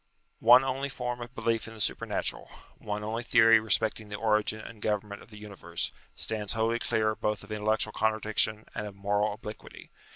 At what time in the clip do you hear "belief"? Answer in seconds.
1.35-1.67